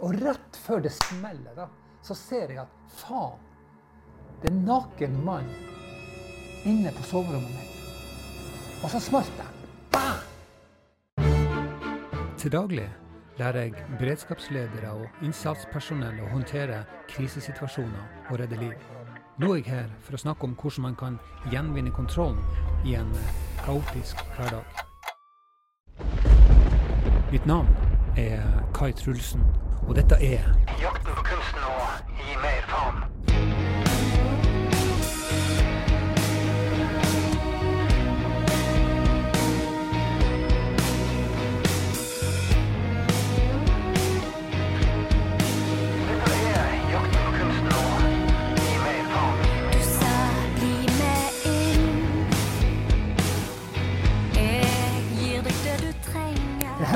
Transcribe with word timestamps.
Og 0.00 0.14
rett 0.22 0.56
før 0.64 0.80
det 0.80 0.92
smeller, 0.96 1.52
da, 1.56 1.66
så 2.02 2.14
ser 2.16 2.54
jeg 2.54 2.62
at 2.62 2.94
faen, 3.02 3.36
det 4.40 4.48
er 4.48 4.54
en 4.54 4.62
naken 4.64 5.18
mann 5.26 5.50
inne 6.64 6.92
på 6.96 7.04
soverommet 7.04 7.52
mitt. 7.52 7.76
Og 8.80 8.88
så 8.90 9.00
smalt 9.00 9.32
det. 9.36 9.48
Bang! 9.92 10.24
Til 12.40 12.52
daglig 12.52 12.88
lærer 13.36 13.66
jeg 13.66 13.84
beredskapsledere 14.00 14.94
og 14.96 15.24
innsatspersonell 15.24 16.24
å 16.24 16.32
håndtere 16.32 16.86
krisesituasjoner 17.12 18.30
og 18.30 18.40
redde 18.40 18.56
liv. 18.60 18.76
Nå 19.40 19.52
er 19.52 19.60
jeg 19.60 19.68
her 19.68 19.88
for 20.04 20.16
å 20.16 20.24
snakke 20.24 20.48
om 20.48 20.56
hvordan 20.56 20.88
man 20.88 20.96
kan 21.00 21.20
gjenvinne 21.52 21.92
kontrollen 21.92 22.40
i 22.88 22.96
en 22.96 23.12
kaotisk 23.66 24.16
hverdag. 24.36 24.64
Mitt 27.30 27.44
navn 27.48 27.68
er 28.16 28.40
Kai 28.76 28.92
Trulsen, 28.96 29.44
og 29.88 29.96
dette 29.96 30.14
er 30.14 30.44
Jakten 30.80 31.14
på 31.16 31.22
kunsten 31.32 31.64
å 31.66 31.78
gi 32.20 32.36
mer 32.42 32.62
faen. 32.72 33.06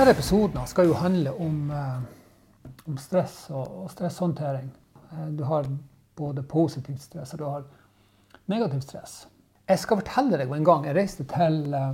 Denne 0.04 0.12
episoden 0.12 0.66
skal 0.68 0.84
jo 0.90 0.94
handle 1.00 1.32
om, 1.40 1.70
eh, 1.70 2.23
om 2.84 2.98
stress 3.00 3.46
og, 3.50 3.84
og 3.84 3.90
stresshåndtering. 3.92 4.70
Eh, 5.12 5.26
du 5.38 5.44
har 5.48 5.68
både 6.16 6.42
positivt 6.42 7.02
stress 7.02 7.34
og 7.34 7.40
du 7.40 7.44
har 7.48 7.66
negativt 8.50 8.88
stress. 8.88 9.14
Jeg 9.68 9.80
skal 9.80 10.02
fortelle 10.02 10.38
deg 10.38 10.50
om 10.50 10.58
en 10.58 10.66
gang 10.66 10.88
jeg 10.88 10.96
reiste 10.96 11.24
til, 11.28 11.60
eh, 11.74 11.92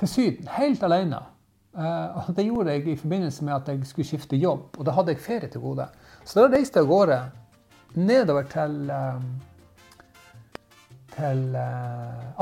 til 0.00 0.10
Syden 0.10 0.50
helt 0.56 0.82
alene. 0.86 1.22
Eh, 1.74 2.30
det 2.36 2.46
gjorde 2.46 2.76
jeg 2.76 2.88
i 2.88 2.98
forbindelse 3.00 3.44
med 3.44 3.54
at 3.56 3.72
jeg 3.72 3.86
skulle 3.90 4.08
skifte 4.08 4.38
jobb, 4.38 4.78
og 4.78 4.86
da 4.86 4.94
hadde 4.94 5.14
jeg 5.14 5.24
ferie 5.24 5.50
til 5.50 5.64
gode. 5.64 5.88
Så 6.24 6.40
da 6.40 6.52
reiste 6.54 6.78
jeg 6.78 6.86
av 6.86 6.92
gårde 6.92 7.18
nedover 7.94 8.46
til, 8.50 8.90
til 11.14 11.56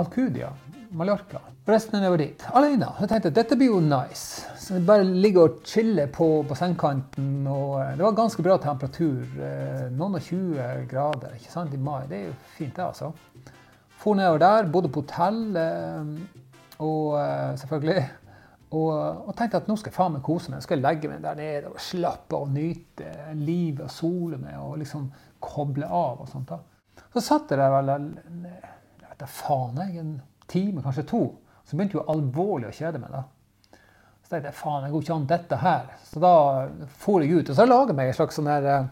Alcudia, 0.00 0.48
Mallorca. 0.92 1.40
Resten 1.66 1.98
nedover 2.00 2.18
dit, 2.20 2.42
alene. 2.52 2.88
Så 2.96 3.04
jeg 3.06 3.10
tenkte 3.12 3.30
at 3.32 3.36
dette 3.38 3.56
blir 3.56 3.70
jo 3.72 3.80
nice. 3.80 4.42
Så 4.60 4.76
jeg 4.76 4.86
bare 4.86 5.04
ligger 5.06 5.46
og 5.46 5.60
chiller 5.66 6.10
på 6.12 6.26
bassengkanten. 6.48 7.46
Og 7.48 7.78
eh, 7.80 7.92
det 7.96 8.04
var 8.04 8.16
ganske 8.18 8.44
bra 8.44 8.58
temperatur. 8.60 9.22
eh, 9.40 9.86
Noen 9.96 10.18
og 10.18 10.26
20 10.26 10.86
grader 10.90 11.36
ikke 11.38 11.52
sant, 11.52 11.74
i 11.74 11.80
mai. 11.80 12.02
Det 12.10 12.18
er 12.18 12.26
jo 12.28 12.34
fint, 12.58 12.74
det, 12.76 12.84
altså. 12.84 13.12
For 14.02 14.18
nedover 14.18 14.42
der, 14.42 14.68
bodde 14.74 14.90
på 14.92 15.04
hotell, 15.04 15.40
eh, 15.56 16.42
og 16.82 17.14
selvfølgelig. 17.60 18.02
Og, 18.72 18.90
og 19.28 19.34
tenkte 19.36 19.60
at 19.60 19.66
nå 19.68 19.76
skal 19.76 19.92
jeg 19.92 19.96
faen 19.98 20.14
meg 20.16 20.22
kose 20.26 20.50
meg. 20.50 20.58
Nå 20.58 20.66
skal 20.66 20.78
jeg 20.80 20.86
legge 20.86 21.10
meg 21.12 21.22
der 21.24 21.38
nede 21.38 21.70
og 21.70 21.80
slappe 21.84 22.38
og 22.40 22.50
nyte 22.54 23.10
livet 23.38 23.84
og 23.86 23.92
sole 23.92 24.38
meg 24.40 24.56
og 24.58 24.78
liksom 24.80 25.10
koble 25.44 25.86
av 25.86 26.22
og 26.24 26.30
sånt. 26.32 26.48
da. 26.50 27.04
Så 27.12 27.20
satt 27.20 27.52
jeg 27.52 27.60
der 27.60 27.72
vel 27.74 27.90
jeg 27.92 29.10
vet 29.10 29.18
da 29.20 29.28
faen, 29.28 29.76
jeg, 29.84 30.00
en 30.00 30.14
time, 30.52 30.82
kanskje 30.84 31.06
to. 31.08 31.22
Så 31.66 31.76
begynte 31.76 31.98
jo 31.98 32.08
alvorlig 32.10 32.70
å 32.70 32.74
kjede 32.76 33.00
meg. 33.02 33.12
da. 33.14 33.78
Så 34.22 34.34
tenkte 34.34 34.50
jeg 34.50 34.58
faen, 34.58 34.84
jeg 34.86 34.94
går 34.94 35.06
ikke 35.06 35.16
an 35.16 35.30
dette 35.30 35.60
her. 35.62 35.94
Så 36.08 36.22
da 36.22 36.34
for 37.04 37.22
jeg 37.22 37.38
ut. 37.38 37.52
Og 37.52 37.58
så 37.58 37.68
lager 37.68 37.92
jeg 37.92 38.00
meg 38.00 38.12
et 38.12 38.18
slags 38.18 38.38
sånn 38.38 38.50
her 38.50 38.68
eh, 38.72 38.90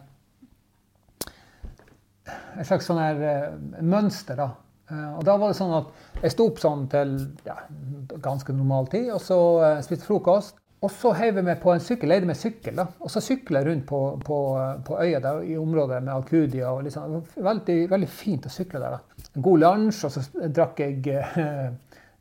et 2.61 2.67
slags 2.69 2.89
sånn 2.91 3.03
her 3.03 3.23
eh, 3.27 3.59
mønster. 3.83 4.39
da. 4.41 4.51
Eh, 4.91 5.11
og 5.19 5.27
da 5.27 5.37
var 5.41 5.53
det 5.53 5.59
sånn 5.61 5.77
at 5.81 6.25
jeg 6.25 6.35
sto 6.37 6.49
opp 6.51 6.63
sånn 6.63 6.87
til 6.93 7.17
ja, 7.47 7.59
ganske 8.23 8.55
normal 8.55 8.91
tid, 8.93 9.11
og 9.15 9.23
så 9.25 9.41
spiste 9.85 10.09
frokost. 10.09 10.57
Og 10.81 10.89
så 10.95 11.11
heiv 11.13 11.37
jeg 11.37 11.45
meg 11.45 11.59
på 11.61 11.75
en 11.75 11.83
sykkel, 11.85 12.09
leide 12.09 12.29
meg 12.29 12.39
sykkel, 12.41 12.79
da. 12.79 12.87
Og 13.05 13.11
så 13.13 13.21
sykla 13.21 13.61
jeg 13.61 13.69
rundt 13.69 13.85
på, 13.89 13.99
på, 14.25 14.37
på 14.87 14.97
øya 15.03 15.19
der, 15.21 15.43
i 15.45 15.59
området 15.61 15.99
med 16.07 16.15
Alcudia. 16.15 16.71
og 16.71 16.87
liksom, 16.87 17.19
veldig, 17.37 17.77
veldig 17.91 18.09
fint 18.09 18.49
å 18.49 18.53
sykle 18.53 18.81
der. 18.81 18.97
da. 18.97 19.20
God 19.35 19.61
lunsj, 19.63 20.05
og 20.09 20.13
så 20.15 20.49
drakk 20.51 20.81
jeg 20.83 20.97
eh, 21.15 21.69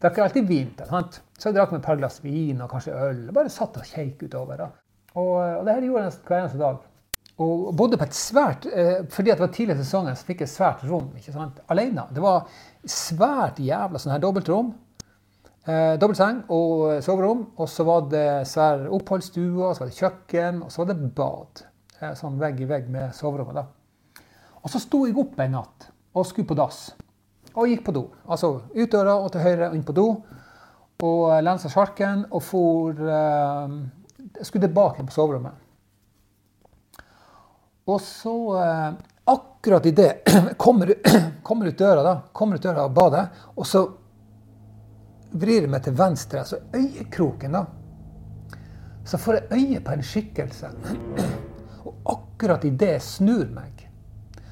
drakk 0.01 0.19
jeg 0.19 0.25
alltid 0.27 0.49
vin. 0.49 0.69
sant? 0.85 1.21
Så 1.39 1.49
jeg 1.49 1.57
drakk 1.57 1.73
meg 1.73 1.81
et 1.81 1.87
par 1.87 1.97
glass 1.97 2.19
vin 2.23 2.61
og 2.61 2.69
kanskje 2.69 2.93
øl. 2.93 3.23
og 3.29 3.33
Bare 3.39 3.49
satt 3.53 3.79
og 3.81 3.87
kjekk 3.89 4.27
utover. 4.27 4.61
da. 4.61 4.69
Og, 5.15 5.33
og 5.39 5.65
det 5.65 5.73
her 5.73 5.87
gjorde 5.87 6.03
jeg 6.03 6.11
nesten 6.11 6.29
hver 6.29 6.43
eneste 6.43 6.61
dag. 6.61 6.85
Og 7.39 7.69
bodde 7.79 7.97
på 7.97 8.03
et 8.03 8.17
svært 8.17 8.65
eh, 8.67 9.05
Fordi 9.07 9.31
det 9.31 9.39
var 9.39 9.51
tidlig 9.55 9.77
i 9.77 9.79
sesongen, 9.79 10.15
så 10.19 10.27
fikk 10.27 10.43
jeg 10.43 10.51
svært 10.51 10.83
rom. 10.89 11.09
ikke 11.17 11.33
sant? 11.33 11.63
Alene. 11.71 12.05
Det 12.13 12.21
var 12.23 12.45
svært 12.85 13.61
jævla 13.63 14.01
sånn 14.01 14.13
her 14.13 14.23
dobbeltrom. 14.23 14.73
Eh, 15.65 15.95
Dobbeltseng 16.01 16.43
og 16.53 16.99
soverom. 17.03 17.47
Og 17.57 17.71
så 17.71 17.87
var 17.87 18.05
det 18.11 18.27
svær 18.49 18.85
oppholdsstue, 18.99 19.55
og 19.65 19.73
så 19.73 19.85
var 19.85 19.89
det 19.91 19.97
kjøkken, 20.01 20.63
og 20.65 20.73
så 20.73 20.83
var 20.83 20.91
det 20.93 21.13
bad. 21.17 21.63
Eh, 21.99 22.13
sånn 22.19 22.37
vegg 22.41 22.61
i 22.61 22.69
vegg 22.69 22.91
med 22.91 23.15
soverommet. 23.17 23.63
da. 23.63 24.25
Og 24.59 24.69
så 24.69 24.81
sto 24.83 25.05
jeg 25.07 25.17
opp 25.17 25.39
en 25.39 25.57
natt 25.57 25.89
og 26.13 26.25
skulle 26.27 26.47
på 26.47 26.57
dass. 26.57 26.89
Og 27.55 27.69
gikk 27.69 27.85
på 27.85 27.93
do. 27.95 28.03
Altså 28.29 28.59
ut 28.75 28.91
døra 28.91 29.17
og 29.19 29.31
til 29.33 29.43
høyre 29.43 29.69
og 29.69 29.77
inn 29.77 29.85
på 29.85 29.95
do. 29.97 30.07
Og 31.05 31.43
lensa 31.43 31.71
sjarken 31.71 32.25
og 32.29 32.43
for 32.43 33.07
eh, 33.07 33.79
Skulle 34.43 34.67
tilbake 34.67 35.03
på 35.03 35.11
soverommet. 35.11 35.55
Og 37.89 38.01
så, 38.01 38.35
eh, 38.61 38.91
akkurat 39.25 39.85
idet 39.85 40.27
kommer, 40.57 40.93
kommer 41.43 41.65
ut 41.65 41.77
døra 41.77 42.03
da, 42.03 42.13
kommer 42.33 42.55
ut 42.55 42.63
døra 42.63 42.85
av 42.85 42.93
badet, 42.93 43.25
og 43.55 43.67
så 43.67 43.81
vrir 45.31 45.63
jeg 45.63 45.71
meg 45.71 45.83
til 45.85 45.97
venstre, 45.97 46.43
altså 46.43 46.59
øyekroken, 46.75 47.57
da. 47.57 47.65
Så 49.05 49.17
får 49.17 49.39
jeg 49.39 49.57
øye 49.57 49.81
på 49.85 49.95
en 49.95 50.05
skikkelse. 50.05 50.71
Og 51.87 51.95
akkurat 52.13 52.65
idet 52.67 52.91
jeg 52.97 53.01
snur 53.01 53.47
meg, 53.55 53.88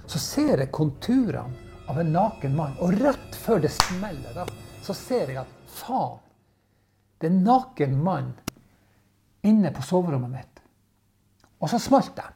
så 0.07 0.19
ser 0.19 0.61
jeg 0.63 0.71
konturene 0.71 1.65
av 1.87 1.99
en 1.99 2.11
naken 2.11 2.55
mann. 2.55 2.75
Og 2.83 2.95
rett 2.99 3.35
før 3.35 3.61
det 3.63 3.71
smeller, 3.75 4.31
da, 4.35 4.45
så 4.83 4.95
ser 4.95 5.31
jeg 5.31 5.41
at 5.41 5.55
faen, 5.71 6.19
det 7.17 7.27
er 7.27 7.33
en 7.33 7.43
naken 7.47 7.95
mann 8.03 8.31
inne 9.47 9.71
på 9.73 9.83
soverommet 9.83 10.31
mitt. 10.31 10.61
Og 11.59 11.71
så 11.71 11.79
smalt 11.81 12.13
det. 12.15 12.27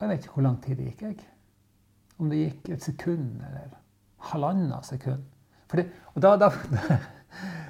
Jeg 0.00 0.10
vet 0.10 0.24
ikke 0.26 0.34
hvor 0.36 0.44
lang 0.44 0.58
tid 0.60 0.76
det 0.76 0.90
gikk. 0.90 1.02
jeg. 1.06 1.28
Om 2.18 2.30
det 2.30 2.40
gikk 2.42 2.68
et 2.74 2.82
sekund 2.84 3.40
eller 3.40 3.70
halvannet 4.30 4.84
sekund. 4.84 5.22
Det, 5.74 5.86
og 6.14 6.22
da, 6.22 6.36
da, 6.38 6.50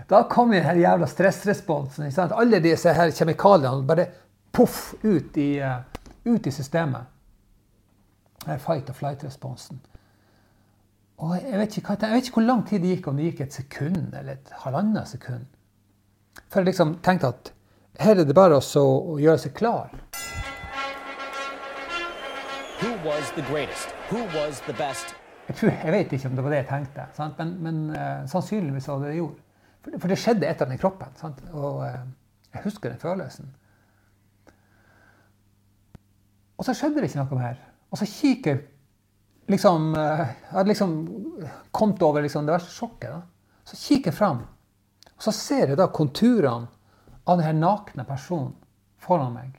da 0.08 0.22
kom 0.30 0.50
den 0.50 0.64
her 0.64 0.76
jævla 0.76 1.06
stressresponsen. 1.06 2.12
Alle 2.32 2.60
disse 2.60 2.92
her 2.92 3.10
kjemikaliene 3.10 3.86
bare 3.86 4.06
poff 4.52 4.94
ut, 5.02 5.36
i, 5.36 5.58
eh, 5.58 5.80
ut 6.24 6.46
i 6.46 6.52
systemet. 6.52 7.02
Den 8.44 8.60
fight 8.60 8.90
or 8.90 8.94
flight-responsen. 8.94 9.80
Og 11.16 11.36
jeg 11.38 11.58
vet, 11.58 11.76
ikke, 11.78 11.96
jeg 12.00 12.12
vet 12.12 12.26
ikke 12.26 12.40
hvor 12.40 12.46
lang 12.48 12.64
tid 12.68 12.82
det 12.82 12.96
gikk, 12.96 13.08
om 13.08 13.16
det 13.16 13.30
gikk 13.30 13.40
et 13.40 13.52
sekund 13.52 14.14
eller 14.18 14.32
et 14.32 14.54
halvannet 14.64 15.08
sekund. 15.08 15.46
For 16.50 16.60
jeg 16.60 16.72
liksom 16.72 16.98
tenkte 17.02 17.30
at 17.30 17.52
her 18.02 18.18
er 18.18 18.26
det 18.26 18.34
bare 18.34 18.58
å 18.58 19.18
gjøre 19.22 19.38
seg 19.38 19.54
klar. 19.54 19.94
Who 22.82 22.90
was 23.06 23.30
the 23.36 23.44
greatest? 23.48 23.94
Who 24.10 24.26
was 24.34 24.60
the 24.66 24.74
best? 24.74 25.14
Jeg, 25.48 25.56
tror, 25.56 25.70
jeg 25.70 25.92
vet 25.92 26.12
ikke 26.12 26.28
om 26.28 26.36
det 26.36 26.44
var 26.44 26.52
det 26.52 26.58
jeg 26.62 26.68
tenkte, 26.68 27.06
sant? 27.16 27.38
men, 27.38 27.56
men 27.62 27.80
uh, 27.94 28.26
sannsynligvis 28.28 28.88
var 28.88 28.98
det 29.00 29.06
det 29.06 29.14
jeg 29.14 29.22
gjorde. 29.22 29.43
For, 29.84 30.08
det- 30.08 30.18
skjedde 30.18 30.46
et 30.48 30.56
eller 30.56 30.66
annet 30.70 30.78
i 30.78 30.82
kroppen. 30.82 31.14
Sant? 31.20 31.42
Og 31.52 31.82
eh, 31.86 32.00
jeg 32.54 32.64
husker 32.64 32.90
den 32.90 33.00
følelsen. 33.02 33.50
Og 36.58 36.64
så 36.66 36.74
skjedde 36.76 37.02
det 37.02 37.10
ikke 37.10 37.20
noe 37.24 37.38
mer. 37.40 37.58
Og 37.90 37.98
så 38.00 38.06
kikker 38.08 38.60
liksom, 39.52 39.90
eh, 39.98 40.24
Jeg 40.24 40.52
hadde 40.54 40.70
liksom 40.70 40.94
kommet 41.74 42.02
over 42.02 42.22
liksom, 42.24 42.46
det 42.46 42.54
verste 42.56 42.72
sjokket. 42.74 43.10
Da. 43.10 43.22
Så 43.64 43.76
kikker 43.80 44.12
jeg 44.12 44.18
fram, 44.18 44.42
og 45.14 45.22
så 45.24 45.32
ser 45.32 45.70
jeg 45.72 45.78
da 45.80 45.86
konturene 45.88 46.68
av 47.26 47.38
denne 47.40 47.56
nakne 47.64 48.04
personen 48.04 48.52
foran 49.00 49.32
meg. 49.32 49.54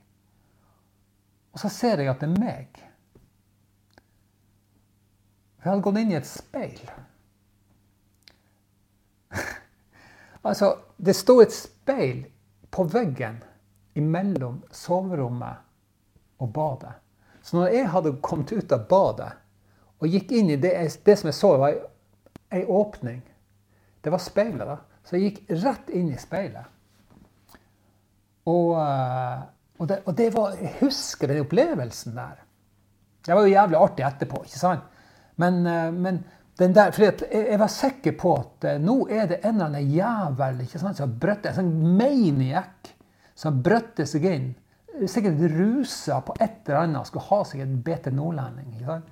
Og 1.56 1.62
så 1.62 1.70
ser 1.74 2.02
jeg 2.04 2.12
at 2.12 2.20
det 2.22 2.28
er 2.30 2.40
meg. 2.42 2.82
Jeg 5.58 5.72
hadde 5.72 5.82
gått 5.88 5.98
inn 5.98 6.12
i 6.14 6.18
et 6.20 6.28
speil. 6.30 6.82
Altså, 10.46 10.72
det 10.98 11.16
sto 11.18 11.40
et 11.44 11.54
speil 11.54 12.26
på 12.72 12.86
veggen 12.92 13.42
mellom 13.96 14.62
soverommet 14.72 15.64
og 16.44 16.52
badet. 16.54 16.94
Så 17.46 17.58
når 17.58 17.74
jeg 17.74 17.90
hadde 17.94 18.16
kommet 18.26 18.52
ut 18.52 18.74
av 18.76 18.88
badet 18.90 19.32
og 20.02 20.12
gikk 20.12 20.34
inn 20.36 20.52
i 20.52 20.60
det, 20.60 20.74
det 21.06 21.16
som 21.20 21.30
jeg 21.30 21.38
så, 21.38 21.52
var 21.62 21.78
ei 22.54 22.64
åpning. 22.66 23.22
Det 24.02 24.12
var 24.14 24.22
speilet, 24.22 24.66
da. 24.68 24.78
Så 25.06 25.16
jeg 25.16 25.30
gikk 25.30 25.54
rett 25.64 25.92
inn 25.96 26.10
i 26.14 26.20
speilet. 26.20 26.72
Og, 28.50 28.74
eh, 28.78 29.46
og, 29.80 29.88
det, 29.90 30.02
og 30.06 30.18
det 30.18 30.28
var 30.36 30.58
Jeg 30.60 30.76
husker 30.84 31.32
den 31.32 31.42
opplevelsen 31.42 32.18
der. 32.18 32.44
Det 33.26 33.34
var 33.34 33.48
jo 33.48 33.56
jævlig 33.56 33.80
artig 33.80 34.06
etterpå, 34.06 34.44
ikke 34.46 34.62
sant? 34.62 34.84
Men, 35.42 35.66
eh, 35.66 35.92
men 35.94 36.22
den 36.60 36.76
der, 36.76 36.88
at 36.88 37.24
jeg, 37.32 37.60
var 37.60 37.68
sikker 37.68 38.14
på 38.20 38.36
at 38.40 38.64
eh, 38.70 38.78
nå 38.80 39.08
er 39.12 39.26
det 39.28 39.42
en 39.44 39.58
eller 39.58 39.66
annen 39.66 39.90
jævel 39.92 40.62
ikke 40.64 40.80
sant, 40.80 40.96
som 40.98 41.10
har 41.10 41.18
brøtt 41.20 41.50
En 41.50 41.58
sånn 41.58 41.74
maniac 42.00 42.94
som 43.36 43.58
brøtte 43.64 44.06
seg 44.08 44.24
inn. 44.30 44.46
Sikkert 45.12 45.42
rusa 45.52 46.22
på 46.24 46.32
et 46.40 46.64
eller 46.70 46.86
annet. 46.86 47.08
Skulle 47.10 47.28
ha 47.28 47.40
seg 47.44 47.66
en 47.66 47.82
bete 47.84 48.12
nordlending. 48.16 48.70
ikke 48.78 48.88
sant? 48.88 49.08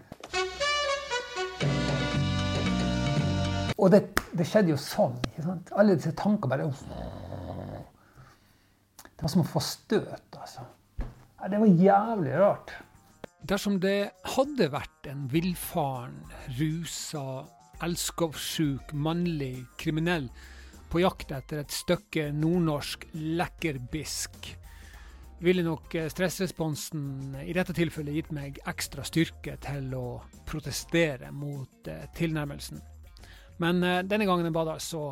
Og 3.76 3.92
det, 3.92 4.02
det 4.32 4.48
skjedde 4.48 4.72
jo 4.72 4.80
sånn. 4.80 5.20
ikke 5.34 5.44
sant? 5.44 5.74
Alle 5.76 5.98
disse 6.00 6.16
tankene 6.16 6.52
bare 6.54 6.70
Det 9.04 9.20
var 9.26 9.34
som 9.36 9.44
å 9.44 9.52
få 9.52 9.60
støt, 9.64 10.40
altså. 10.40 10.64
Det 11.44 11.60
var 11.60 11.68
jævlig 11.68 12.34
rart. 12.40 12.72
Dersom 13.44 13.76
det 13.84 14.14
hadde 14.38 14.70
vært 14.72 15.08
en 15.12 15.26
villfaren, 15.28 16.16
rusa, 16.56 17.44
elskovssjuk, 17.84 18.94
mannlig 18.96 19.66
kriminell 19.82 20.30
på 20.88 21.02
jakt 21.04 21.34
etter 21.36 21.60
et 21.60 21.76
stykke 21.76 22.30
nordnorsk 22.38 23.04
lekkerbisk, 23.12 24.54
ville 25.44 25.66
nok 25.66 25.92
eh, 26.00 26.08
stressresponsen 26.08 27.36
i 27.44 27.52
dette 27.58 27.76
tilfellet 27.76 28.16
gitt 28.16 28.32
meg 28.32 28.62
ekstra 28.70 29.04
styrke 29.04 29.58
til 29.66 29.92
å 29.98 30.06
protestere 30.48 31.34
mot 31.36 31.92
eh, 31.92 32.06
tilnærmelsen. 32.16 32.80
Men 33.60 33.84
eh, 33.84 34.06
denne 34.08 34.30
gangen 34.30 34.56
var 34.56 34.70
det 34.70 34.78
altså 34.78 35.10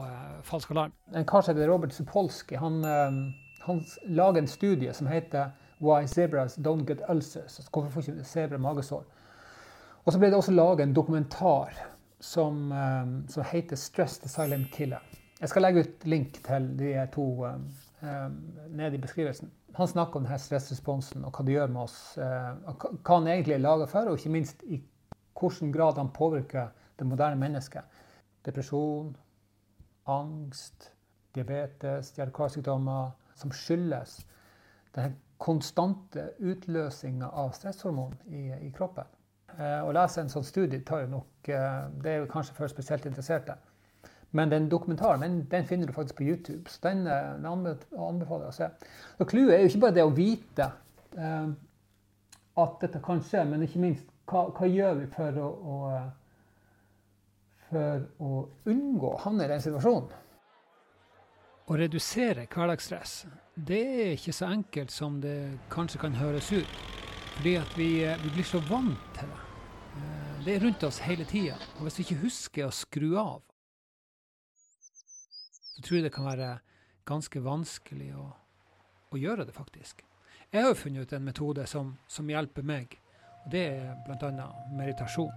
falsk 0.48 0.72
alarm. 0.72 0.96
En 1.12 1.28
kar 1.28 1.44
som 1.44 1.52
heter 1.52 1.68
Robert 1.68 1.92
Sapolsky, 1.92 2.56
han, 2.64 2.80
han 3.68 3.84
lager 4.08 4.46
en 4.46 4.56
studie 4.56 4.96
som 4.96 5.12
heter 5.12 5.52
Why 5.82 6.06
Zebras 6.08 6.58
Don't 6.58 6.86
Get 6.88 7.02
Ulcers. 7.10 7.58
Altså, 7.60 7.70
hvorfor 7.74 7.90
får 7.90 8.02
ikke 8.12 8.24
zebra 8.24 8.58
magesår? 8.58 9.04
Og 10.06 10.14
så 10.14 10.20
ble 10.20 10.28
det 10.32 10.38
også 10.38 10.52
laget 10.52 10.84
en 10.84 10.94
dokumentar 10.96 11.74
som, 12.20 12.72
eh, 12.72 13.08
som 13.30 13.44
heter 13.44 13.76
Stress 13.76 14.18
the 14.20 14.30
Silent 14.30 14.72
Killer. 14.74 15.00
Jeg 15.42 15.50
skal 15.50 15.62
legge 15.62 15.80
ut 15.80 16.06
link 16.06 16.44
til 16.46 16.68
de 16.78 17.08
to 17.14 17.46
um, 17.46 17.64
eh, 18.02 18.30
nede 18.70 18.96
i 18.96 19.02
beskrivelsen. 19.02 19.52
Han 19.76 19.88
snakker 19.88 20.20
om 20.20 20.26
denne 20.26 20.38
stressresponsen 20.40 21.26
og 21.26 21.32
hva 21.34 21.46
det 21.46 21.54
gjør 21.56 21.68
med 21.74 21.82
oss. 21.82 22.18
eh, 22.18 22.24
hva- 22.68 22.98
han 23.08 23.28
egentlig 23.28 23.54
er 23.54 23.58
laget 23.66 23.90
for, 23.90 24.00
og 24.00 24.18
ikke 24.18 24.30
minst 24.30 24.64
i 24.64 24.82
hvilken 25.40 25.72
grad 25.74 25.98
han 25.98 26.10
påvirker 26.14 26.68
det 27.00 27.08
moderne 27.08 27.36
mennesket. 27.40 27.82
Depresjon, 28.46 29.16
angst, 30.08 30.92
diabetes, 31.36 32.12
hjerte-karsykdommer 32.18 33.12
som 33.36 33.52
skyldes 33.52 34.26
den 34.96 35.16
konstante 35.42 36.30
utløsinga 36.40 37.32
av 37.42 37.56
stresshormon 37.58 38.14
i, 38.30 38.46
i 38.68 38.70
kroppen. 38.76 39.10
Eh, 39.58 39.82
å 39.84 39.92
lese 39.96 40.22
en 40.22 40.32
sånn 40.32 40.46
studie 40.48 40.84
tar 40.88 41.04
jo 41.04 41.12
nok 41.18 41.50
eh, 41.52 41.82
Det 42.02 42.12
er 42.12 42.22
jo 42.22 42.30
kanskje 42.32 42.56
for 42.56 42.72
spesielt 42.72 43.08
interesserte. 43.10 43.58
Men 44.32 44.52
den 44.54 44.70
dokumentaren 44.72 45.26
den, 45.26 45.42
den 45.52 45.66
finner 45.68 45.90
du 45.90 45.94
faktisk 45.94 46.22
på 46.22 46.30
YouTube, 46.30 46.70
så 46.70 46.80
den, 46.88 47.04
eh, 47.08 47.34
den 47.36 47.50
anbefaler 47.50 48.48
jeg 48.48 48.54
å 48.54 48.56
se. 48.60 48.70
Så 49.18 49.28
Clouet 49.34 49.58
er 49.58 49.66
jo 49.66 49.74
ikke 49.74 49.84
bare 49.88 49.98
det 49.98 50.08
å 50.08 50.16
vite 50.16 50.70
eh, 51.18 51.52
at 52.64 52.80
dette 52.86 53.04
kan 53.04 53.24
skje, 53.26 53.44
men 53.50 53.66
ikke 53.66 53.84
minst 53.84 54.08
hva, 54.32 54.46
hva 54.56 54.70
gjør 54.70 55.02
vi 55.02 55.10
for 55.12 55.42
å, 55.42 55.52
å 55.52 55.80
eh, 55.98 56.10
for 57.72 58.04
å 58.20 58.42
unngå 58.68 59.14
å 59.14 59.20
havne 59.26 59.48
i 59.48 59.52
den 59.52 59.64
situasjonen. 59.64 60.12
Å 61.72 61.78
redusere 61.80 62.50
hverdagsstress, 62.52 63.12
det 63.56 63.80
er 63.80 64.10
ikke 64.18 64.34
så 64.36 64.50
enkelt 64.52 64.92
som 64.92 65.22
det 65.24 65.38
kanskje 65.72 66.02
kan 66.02 66.18
høres 66.20 66.50
ut. 66.52 66.74
Fordi 67.38 67.54
at 67.62 67.78
vi, 67.78 68.04
eh, 68.04 68.18
vi 68.24 68.30
blir 68.36 68.44
så 68.44 68.60
vant 68.68 69.00
til 69.16 69.30
det. 69.30 69.40
Eh, 69.96 70.44
Det 70.44 70.56
er 70.56 70.66
rundt 70.66 70.84
oss 70.84 70.98
hele 71.00 71.24
tida. 71.24 71.56
Og 71.78 71.84
hvis 71.86 72.00
vi 72.00 72.04
ikke 72.04 72.24
husker 72.24 72.66
å 72.68 72.72
skru 72.74 73.16
av, 73.18 73.42
så 75.76 75.82
tror 75.84 75.96
jeg 75.96 76.04
det 76.04 76.14
kan 76.14 76.26
være 76.26 76.60
ganske 77.06 77.40
vanskelig 77.44 78.16
å, 78.18 78.34
å 79.14 79.18
gjøre 79.18 79.46
det, 79.46 79.54
faktisk. 79.54 80.04
Jeg 80.52 80.64
har 80.64 80.70
jo 80.74 80.76
funnet 80.76 81.02
ut 81.02 81.14
en 81.14 81.24
metode 81.24 81.68
som, 81.68 81.98
som 82.08 82.28
hjelper 82.28 82.64
meg, 82.64 82.98
og 83.46 83.52
det 83.52 83.62
er 83.70 83.96
bl.a. 84.06 84.48
meditasjon. 84.76 85.32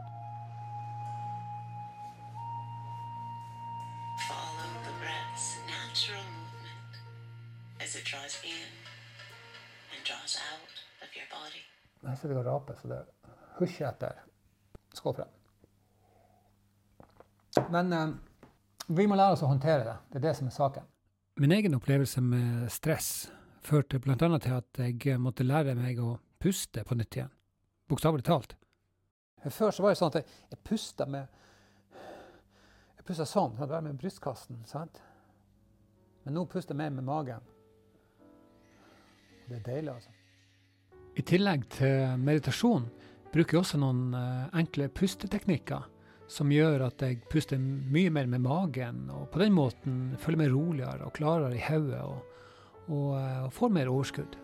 And 10.12 10.28
sitter 10.28 12.16
sitter 12.16 12.38
og 12.38 12.46
raper, 12.46 12.74
så 12.80 12.88
det 12.88 13.00
husjer 13.58 13.88
etter. 13.88 14.20
Skål 14.94 15.14
for 15.14 15.24
det. 15.24 15.30
Men 17.70 17.92
eh, 17.92 18.08
vi 18.86 19.06
må 19.06 19.16
lære 19.16 19.32
oss 19.36 19.44
å 19.46 19.50
håndtere 19.50 19.84
det. 19.86 19.96
Det 20.10 20.20
er 20.20 20.26
det 20.28 20.34
som 20.38 20.50
er 20.50 20.54
saken. 20.54 20.90
Min 21.40 21.52
egen 21.52 21.74
opplevelse 21.74 22.20
med 22.22 22.68
stress 22.70 23.30
førte 23.64 23.98
bl.a. 23.98 24.16
til 24.18 24.54
at 24.54 24.78
jeg 24.78 25.18
måtte 25.22 25.46
lære 25.46 25.74
meg 25.78 25.98
å 26.02 26.18
puste 26.42 26.84
på 26.84 26.94
nytt 26.98 27.16
igjen. 27.16 27.32
Bokstavelig 27.90 28.26
talt. 28.26 28.54
Før 29.44 29.70
så 29.74 29.82
var 29.84 29.92
det 29.92 30.00
sånn 30.00 30.12
at 30.12 30.20
jeg, 30.20 30.26
jeg 30.52 30.60
pusta 30.64 31.06
med 31.08 31.40
Jeg 32.96 33.04
pusta 33.08 33.26
sånn, 33.28 33.56
det 33.58 33.68
var 33.68 33.82
med 33.84 33.98
brystkassen. 34.00 34.62
sant? 34.64 35.00
Men 36.24 36.38
nå 36.38 36.46
puster 36.48 36.72
jeg 36.72 36.80
mer 36.80 36.94
med 36.94 37.04
magen. 37.04 37.42
Det 39.48 39.58
er 39.58 39.64
deilig, 39.66 39.94
altså. 39.94 40.10
I 41.14 41.22
tillegg 41.22 41.66
til 41.70 42.18
meditasjon 42.18 42.86
bruker 43.34 43.56
jeg 43.56 43.60
også 43.60 43.78
noen 43.82 44.14
eh, 44.18 44.46
enkle 44.60 44.88
pusteteknikker 44.90 45.90
som 46.30 46.52
gjør 46.52 46.86
at 46.86 47.02
jeg 47.04 47.20
puster 47.30 47.60
mye 47.60 48.10
mer 48.10 48.26
med 48.30 48.42
magen, 48.42 49.04
og 49.12 49.28
på 49.30 49.42
den 49.42 49.52
måten 49.54 50.14
føler 50.18 50.40
meg 50.40 50.54
roligere 50.54 51.04
og 51.04 51.12
klarere 51.18 51.58
i 51.58 51.62
hodet 51.62 52.00
og, 52.00 52.24
og, 52.88 53.10
eh, 53.20 53.44
og 53.44 53.52
får 53.54 53.76
mer 53.76 53.92
overskudd. 53.92 54.40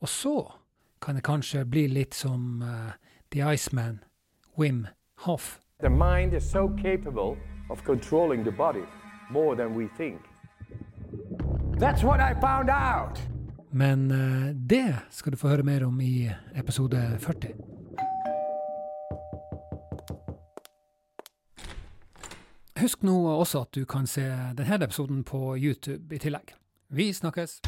Og 0.00 0.08
så 0.08 0.36
kan 1.00 1.16
det 1.16 1.24
kanskje 1.24 1.66
bli 1.68 1.84
litt 1.92 2.16
som 2.16 2.62
uh, 2.64 2.92
The 3.32 3.44
Iceman, 3.54 4.00
Wim 4.58 4.86
Hof. 5.16 5.60
The 5.80 5.88
mind 5.88 6.34
is 6.34 6.50
so 6.50 6.68
capable 6.82 7.36
of 7.70 7.84
controlling 7.84 8.44
the 8.44 8.50
body 8.50 8.84
more 9.30 9.56
than 9.56 9.74
we 9.74 9.88
think. 9.96 10.20
That's 11.78 12.02
what 12.04 12.20
I 12.20 12.40
found 12.40 12.70
out. 12.70 13.18
Men 13.70 14.10
eh, 14.10 14.54
det 14.54 14.96
skal 15.10 15.32
du 15.32 15.36
få 15.36 15.48
høre 15.48 15.62
mer 15.62 15.84
om 15.86 16.00
i 16.00 16.30
episode 16.54 17.18
40. 17.18 17.48
Husk 22.80 23.02
nå 23.02 23.14
også 23.28 23.60
at 23.60 23.74
du 23.74 23.84
kan 23.84 24.06
se 24.06 24.24
denne 24.56 24.84
episoden 24.84 25.24
på 25.24 25.56
YouTube 25.56 26.14
i 26.14 26.18
tillegg. 26.18 26.54
Vi 26.88 27.12
snakkes! 27.12 27.60